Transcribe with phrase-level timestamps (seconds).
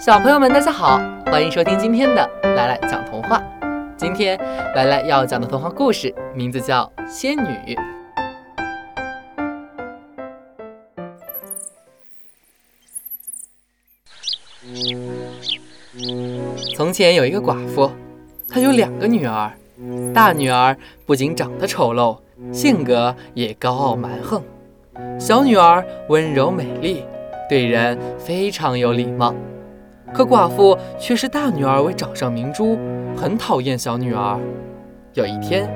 [0.00, 3.38] 小朋友们，大家好，欢迎收听今天的来来讲童话。
[3.98, 4.38] 今天
[4.74, 7.76] 来来要讲的童话故事名字叫《仙女》。
[16.74, 17.90] 从前有一个寡妇，
[18.48, 19.52] 她有两个女儿。
[20.14, 20.74] 大女儿
[21.04, 22.16] 不仅长得丑陋，
[22.54, 24.40] 性格也高傲蛮横；
[25.20, 27.04] 小女儿温柔美丽，
[27.50, 29.34] 对人非常有礼貌。
[30.12, 32.78] 可寡妇却视大女儿为掌上明珠，
[33.16, 34.38] 很讨厌小女儿。
[35.14, 35.68] 有一天，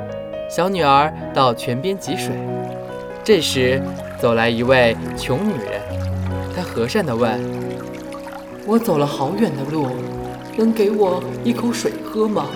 [0.50, 2.34] 小女儿到泉边汲水，
[3.22, 3.80] 这时
[4.18, 5.80] 走来一位穷女人，
[6.54, 7.40] 她和善地问
[8.66, 9.86] ：“我走了好远的路，
[10.56, 12.46] 能给我一口水喝吗？”“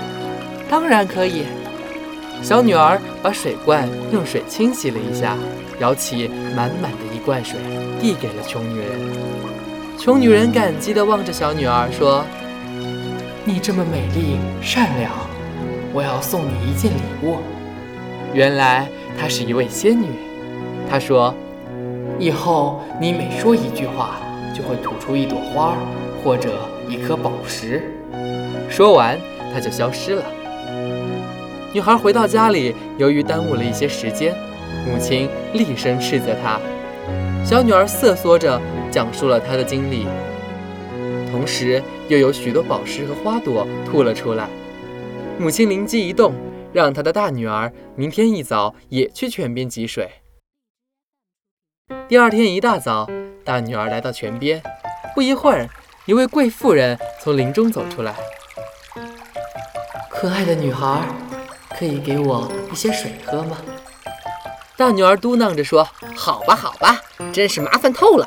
[0.69, 1.45] 当然可以。”
[2.43, 5.37] 小女儿把水罐用水清洗了一下，
[5.81, 7.59] 舀起满满的一罐水，
[8.01, 8.89] 递给了穷女人。
[9.99, 12.25] 穷女人感激地望着小女儿说
[13.45, 15.11] ：“你这么美丽善良，
[15.93, 17.39] 我要送你一件礼物。”
[18.33, 18.89] 原来
[19.21, 20.07] 她是一位仙女。
[20.89, 21.35] 她说
[22.17, 24.21] ：“以后你每说一句话，
[24.55, 25.77] 就会吐出一朵花
[26.23, 27.93] 或者一颗宝石。”
[28.71, 29.19] 说完，
[29.53, 30.23] 她就消失了。
[31.75, 34.33] 女孩回到家里，由于耽误了一些时间，
[34.87, 36.61] 母亲厉声斥责她。
[37.45, 38.61] 小女儿瑟缩着。
[38.91, 40.07] 讲述了他的经历，
[41.31, 44.49] 同时又有许多宝石和花朵吐了出来。
[45.39, 46.35] 母亲灵机一动，
[46.73, 50.11] 让她的大女儿明天一早也去泉边汲水。
[52.09, 53.09] 第二天一大早，
[53.45, 54.63] 大女儿来到泉边，
[55.15, 55.69] 不一会儿，
[56.07, 58.15] 一位贵妇人从林中走出来。
[60.11, 61.07] 可爱的女孩，
[61.79, 63.59] 可以给我一些水喝吗？
[64.77, 67.01] 大女儿嘟囔着说：“好吧，好吧，
[67.33, 68.27] 真是麻烦透了。”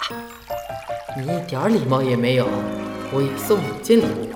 [1.17, 2.47] 你一点礼貌也没有，
[3.11, 4.29] 我也送你件礼物。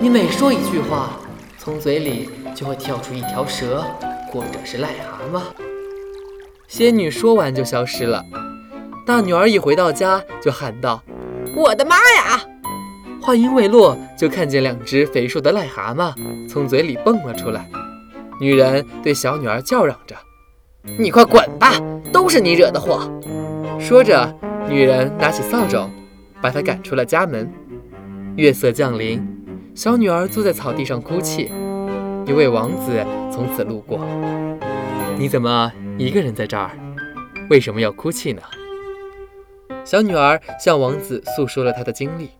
[0.00, 1.20] 你每说一句话，
[1.58, 3.84] 从嘴里就会跳出一条蛇，
[4.28, 5.42] 或者是癞蛤蟆。
[6.68, 8.24] 仙女说完就消失了。
[9.06, 11.02] 大女儿一回到家就喊道
[11.54, 12.40] ：“我的妈呀！”
[13.20, 16.14] 话音未落，就看见两只肥硕的癞蛤蟆
[16.48, 17.68] 从嘴里蹦了出来。
[18.40, 20.16] 女人对小女儿叫嚷着
[20.98, 21.74] ：“你快滚吧，
[22.10, 23.02] 都是你惹的祸！”
[23.78, 24.34] 说着。
[24.70, 25.90] 女人拿起扫帚，
[26.40, 27.52] 把她赶出了家门。
[28.36, 29.20] 月色降临，
[29.74, 31.50] 小女儿坐在草地上哭泣。
[32.24, 33.98] 一位王子从此路过。
[35.18, 36.70] 你怎么一个人在这儿？
[37.50, 38.40] 为什么要哭泣呢？
[39.84, 42.30] 小女儿向王子诉说了她的经历，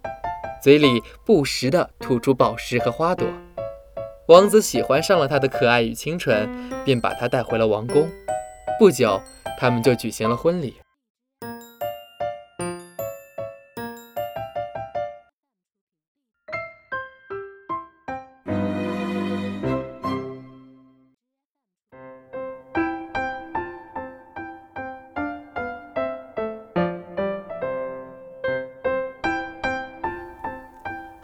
[0.62, 3.27] 嘴里不时地吐出宝石和花朵。
[4.29, 6.49] 王子喜欢上了她的可爱与清纯，
[6.85, 8.09] 便把她带回了王宫。
[8.79, 9.21] 不久，
[9.59, 10.77] 他们就举行了婚礼。